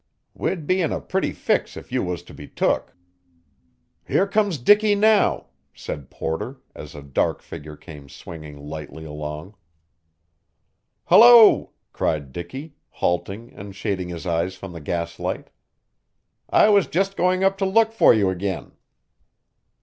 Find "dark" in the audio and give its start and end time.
7.03-7.43